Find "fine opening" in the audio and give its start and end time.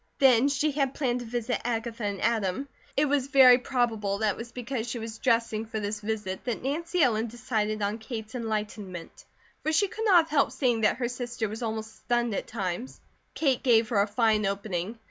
14.07-14.97